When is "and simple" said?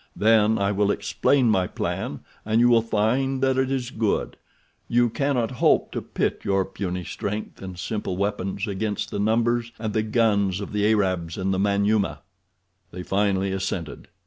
7.61-8.17